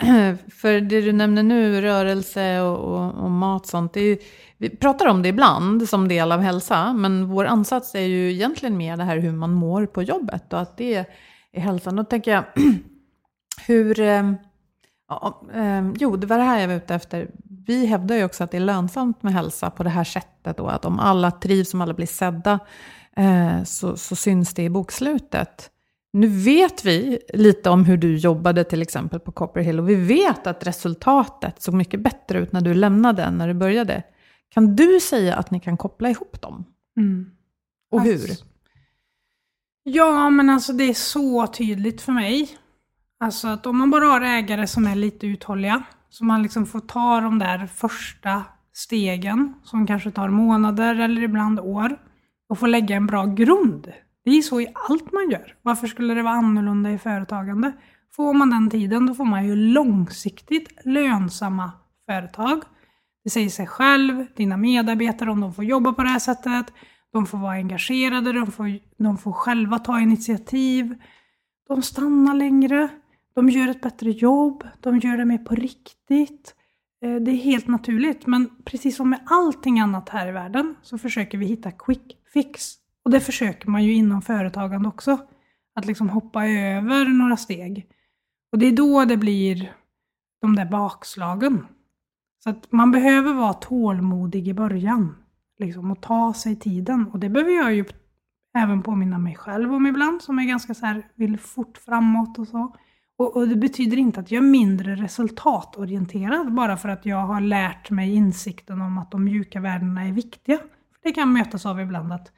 [0.51, 3.93] för det du nämner nu, rörelse och, och, och mat sånt.
[3.93, 4.19] Det är
[4.59, 8.77] vi pratar om det ibland som del av hälsa, men vår ansats är ju egentligen
[8.77, 10.95] mer det här hur man mår på jobbet och att det
[11.53, 11.97] är hälsan.
[11.97, 12.45] Då tänker jag,
[13.67, 14.01] hur...
[14.01, 14.33] eh,
[15.11, 17.31] Ja, eh, jo, det var det här jag var ute efter.
[17.67, 20.57] Vi hävdar ju också att det är lönsamt med hälsa på det här sättet.
[20.57, 22.59] Då, att om alla trivs, om alla blir sedda,
[23.17, 25.71] eh, så, så syns det i bokslutet.
[26.13, 29.95] Nu vet vi lite om hur du jobbade till exempel på Copper Hill och vi
[29.95, 34.03] vet att resultatet såg mycket bättre ut när du lämnade än när du började.
[34.49, 36.65] Kan du säga att ni kan koppla ihop dem?
[36.97, 37.31] Mm.
[37.91, 38.31] Och hur?
[38.31, 38.45] Alltså,
[39.83, 42.49] Ja, men alltså det är så tydligt för mig.
[43.21, 46.81] Alltså att om man bara har ägare som är lite uthålliga, så man liksom får
[46.81, 51.99] ta de där första stegen, som kanske tar månader eller ibland år,
[52.49, 53.93] och få lägga en bra grund.
[54.25, 55.55] Det är så i allt man gör.
[55.63, 57.73] Varför skulle det vara annorlunda i företagande?
[58.17, 61.73] Får man den tiden, då får man ju långsiktigt lönsamma
[62.07, 62.63] företag.
[63.25, 66.73] Det säger sig själv, dina medarbetare, om de får jobba på det här sättet,
[67.13, 70.95] de får vara engagerade, de får, de får själva ta initiativ,
[71.69, 72.89] de stannar längre,
[73.39, 76.55] de gör ett bättre jobb, de gör det mer på riktigt.
[77.05, 80.99] Eh, det är helt naturligt, men precis som med allting annat här i världen så
[80.99, 82.75] försöker vi hitta quick fix.
[83.05, 85.19] Och det försöker man ju inom företagande också.
[85.75, 87.87] Att liksom hoppa över några steg.
[88.53, 89.73] Och det är då det blir
[90.41, 91.67] de där bakslagen.
[92.45, 95.17] Så att man behöver vara tålmodig i början.
[95.59, 97.07] Liksom, och ta sig tiden.
[97.13, 97.85] Och det behöver jag ju
[98.59, 102.49] även påminna mig själv om ibland, som är ganska så här, vill fort framåt och
[102.49, 102.75] så.
[103.19, 107.41] Och, och det betyder inte att jag är mindre resultatorienterad bara för att jag har
[107.41, 110.57] lärt mig insikten om att de mjuka värdena är viktiga.
[110.57, 112.33] För det kan mötas av ibland att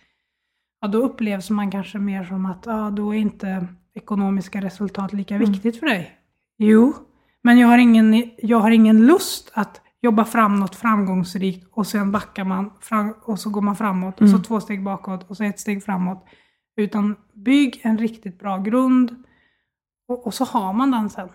[0.81, 5.39] ja, då upplevs man kanske mer som att ja, då är inte ekonomiska resultat lika
[5.39, 6.11] viktigt för dig.
[6.59, 6.95] Jo,
[7.43, 12.13] men jag har, ingen, jag har ingen lust att jobba fram något framgångsrikt och sen
[12.13, 15.45] backar man fram, och så går man framåt och så två steg bakåt och så
[15.45, 16.25] ett steg framåt.
[16.77, 19.25] Utan bygg en riktigt bra grund
[20.11, 21.29] och, och så har man den sen.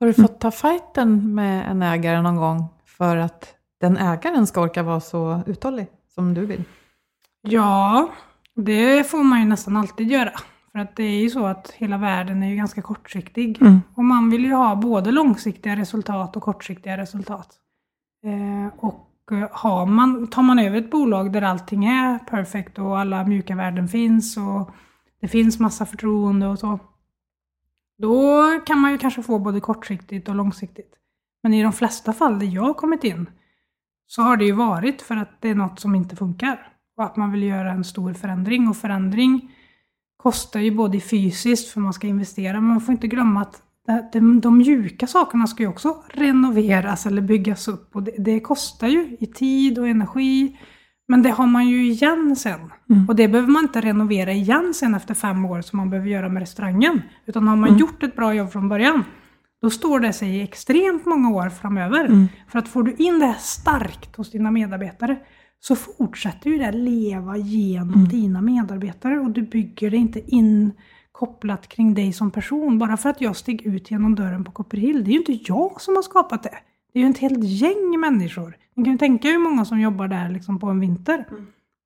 [0.00, 4.60] Har du fått ta fighten med en ägare någon gång för att den ägaren ska
[4.60, 6.64] orka vara så uthållig som du vill?
[7.42, 8.10] Ja,
[8.54, 10.32] det får man ju nästan alltid göra.
[10.72, 13.58] För att det är ju så att hela världen är ju ganska kortsiktig.
[13.94, 17.58] Och man vill ju ha både långsiktiga resultat och kortsiktiga resultat.
[18.24, 22.98] Eh, och eh, har man, tar man över ett bolag där allting är perfekt och
[22.98, 24.70] alla mjuka värden finns och
[25.20, 26.78] det finns massa förtroende och så.
[28.00, 30.94] Då kan man ju kanske få både kortsiktigt och långsiktigt.
[31.42, 33.30] Men i de flesta fall där jag har kommit in
[34.06, 36.72] så har det ju varit för att det är något som inte funkar.
[36.96, 38.68] Och att man vill göra en stor förändring.
[38.68, 39.52] Och förändring
[40.16, 43.62] kostar ju både fysiskt för man ska investera, men man får inte glömma att
[44.12, 47.96] de, de mjuka sakerna ska ju också renoveras eller byggas upp.
[47.96, 50.58] Och det, det kostar ju i tid och energi.
[51.10, 52.60] Men det har man ju igen sen.
[53.08, 56.28] Och det behöver man inte renovera igen sen efter fem år som man behöver göra
[56.28, 57.02] med restaurangen.
[57.26, 59.04] Utan har man gjort ett bra jobb från början,
[59.62, 62.28] då står det sig i extremt många år framöver.
[62.48, 65.16] För att får du in det här starkt hos dina medarbetare
[65.60, 70.72] så fortsätter ju det leva genom dina medarbetare och du bygger det inte in
[71.12, 72.78] kopplat kring dig som person.
[72.78, 75.04] Bara för att jag steg ut genom dörren på Copperhill.
[75.04, 76.58] Det är ju inte jag som har skapat det.
[76.92, 78.56] Det är ju ett helt gäng människor.
[78.74, 81.24] Ni kan ju tänka hur många som jobbar där liksom på en vinter.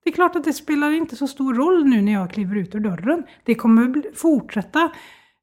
[0.05, 2.75] Det är klart att det spelar inte så stor roll nu när jag kliver ut
[2.75, 3.23] ur dörren.
[3.45, 4.93] Det kommer fortsätta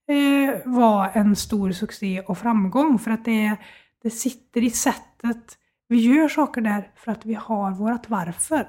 [0.08, 3.56] eh, vara en stor succé och framgång för att det,
[4.04, 5.58] det sitter i sättet.
[5.88, 8.68] Vi gör saker där för att vi har vårt varför.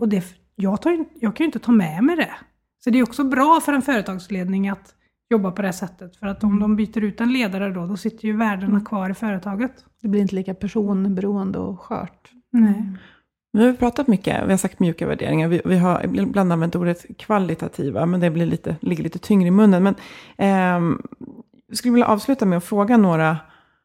[0.00, 0.24] Och det,
[0.56, 2.34] jag, tar, jag kan ju inte ta med mig det.
[2.84, 4.94] Så det är också bra för en företagsledning att
[5.30, 6.16] jobba på det sättet.
[6.16, 9.14] För att om de byter ut en ledare då, då sitter ju värdena kvar i
[9.14, 9.72] företaget.
[10.02, 12.30] Det blir inte lika personberoende och skört.
[12.50, 12.84] Nej.
[13.52, 17.18] Vi har pratat mycket, vi har sagt mjuka värderingar, vi, vi har ibland använt ordet
[17.18, 19.82] kvalitativa, men det blir lite, ligger lite tyngre i munnen.
[19.82, 19.94] Men
[20.36, 21.02] ehm,
[21.68, 23.36] jag skulle vilja avsluta med att fråga några,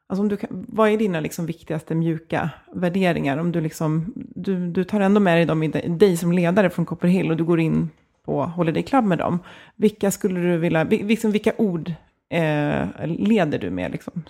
[0.08, 3.38] alltså om du kan, vad är dina liksom viktigaste mjuka värderingar?
[3.38, 6.70] Om du, liksom, du, du tar ändå med dig dem i dig, dig som ledare
[6.70, 7.90] från Copperhill och du går in
[8.26, 9.40] på Holiday Club med dem.
[9.76, 11.90] Vilka skulle du vilja, vi- liksom, vilka ord
[12.30, 13.92] eh, leder du med?
[13.92, 14.24] Liksom?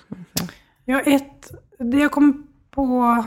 [0.86, 3.24] Ja, ett, det jag kom på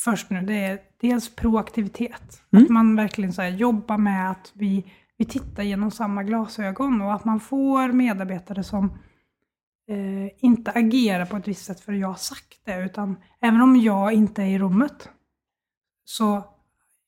[0.00, 2.42] först nu, det är dels proaktivitet.
[2.52, 7.24] Att man verkligen så jobbar med att vi, vi tittar genom samma glasögon och att
[7.24, 8.84] man får medarbetare som
[9.90, 13.60] eh, inte agerar på ett visst sätt för att jag har sagt det, utan även
[13.60, 15.08] om jag inte är i rummet
[16.04, 16.44] så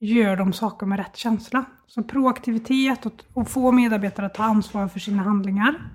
[0.00, 1.64] gör de saker med rätt känsla.
[1.86, 5.90] Så proaktivitet och, och få medarbetare att ta ansvar för sina handlingar.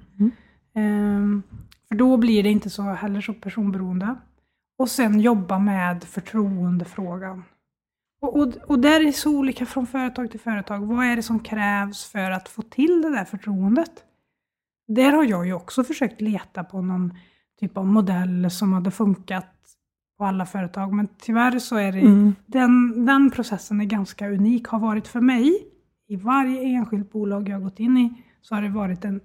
[0.75, 1.43] Ehm,
[1.87, 4.15] för då blir det inte så heller så personberoende.
[4.77, 7.43] Och sen jobba med förtroendefrågan.
[8.21, 10.79] Och, och, och där är det så olika från företag till företag.
[10.79, 14.03] Vad är det som krävs för att få till det där förtroendet?
[14.87, 17.13] Där har jag ju också försökt leta på någon
[17.59, 19.62] typ av modell som hade funkat
[20.23, 20.93] på alla företag.
[20.93, 25.67] Men tyvärr så är det, den, den processen är ganska unik, har varit för mig.
[26.07, 29.21] I varje enskilt bolag jag har gått in i så har det varit en,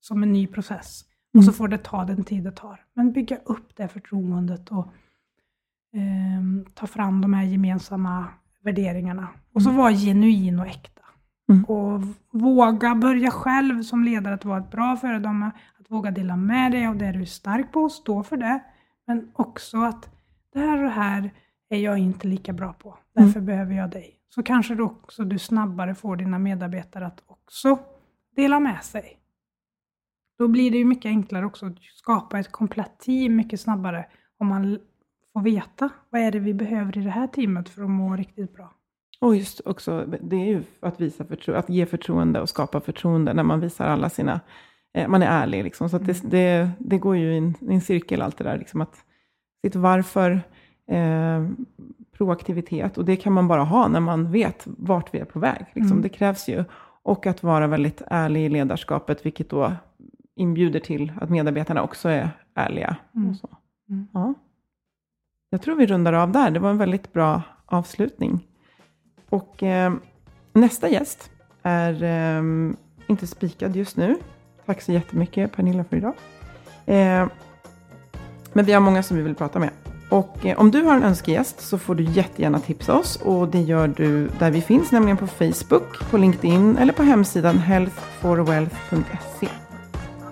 [0.00, 1.04] som en ny process.
[1.36, 2.84] Och så får det ta den tid det tar.
[2.94, 4.86] Men bygga upp det förtroendet och
[5.94, 8.24] ehm, ta fram de här gemensamma
[8.64, 9.28] värderingarna.
[9.54, 11.02] Och så vara genuin och äkta.
[11.66, 15.50] Och våga börja själv som ledare att vara ett bra föredöme.
[15.80, 18.62] Att våga dela med dig av det du är stark på och stå för det.
[19.06, 20.17] Men också att
[20.52, 21.30] det här och det här
[21.68, 22.98] är jag inte lika bra på.
[23.14, 24.14] Därför behöver jag dig.
[24.28, 27.78] Så kanske du också du snabbare får dina medarbetare att också
[28.36, 29.18] dela med sig.
[30.38, 34.06] Då blir det ju mycket enklare också att skapa ett komplett team mycket snabbare
[34.38, 34.78] om man
[35.32, 38.54] får veta vad är det vi behöver i det här teamet för att må riktigt
[38.56, 38.74] bra.
[39.20, 43.34] Och just också, det är ju att, visa förtro- att ge förtroende och skapa förtroende
[43.34, 44.40] när man visar alla sina,
[44.94, 45.88] eh, man är ärlig liksom.
[45.88, 48.80] Så att det, det, det går ju i en, en cirkel allt det där, liksom
[48.80, 49.04] att
[49.62, 50.40] sitt varför,
[50.86, 51.48] eh,
[52.12, 55.66] proaktivitet, och det kan man bara ha när man vet vart vi är på väg.
[55.72, 56.02] Liksom.
[56.02, 56.64] Det krävs ju.
[57.02, 59.72] Och att vara väldigt ärlig i ledarskapet, vilket då
[60.36, 62.96] inbjuder till att medarbetarna också är ärliga.
[63.30, 63.48] Och så.
[64.12, 64.34] Ja.
[65.50, 66.50] Jag tror vi rundar av där.
[66.50, 68.46] Det var en väldigt bra avslutning.
[69.28, 69.92] Och eh,
[70.52, 71.30] nästa gäst
[71.62, 72.42] är eh,
[73.06, 74.16] inte spikad just nu.
[74.66, 76.14] Tack så jättemycket Pernilla för idag.
[76.86, 77.28] Eh,
[78.58, 79.70] men vi har många som vi vill prata med.
[80.08, 83.16] Och eh, om du har en önskegäst så får du jättegärna tipsa oss.
[83.16, 87.58] Och det gör du där vi finns, nämligen på Facebook, på LinkedIn eller på hemsidan
[87.58, 89.48] healthforwealth.se.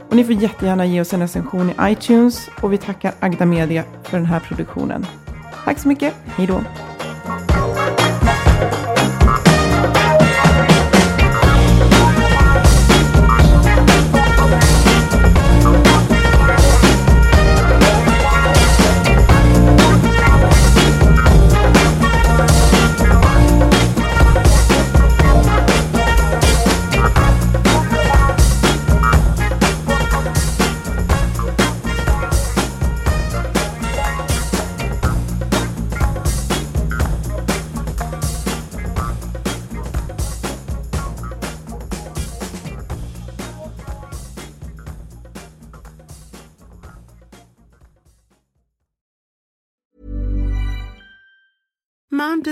[0.08, 2.48] Och ni får jättegärna ge oss en recension i iTunes.
[2.60, 5.06] Och vi tackar Agda Media för den här produktionen.
[5.64, 6.14] Tack så mycket.
[6.24, 6.60] Hej då.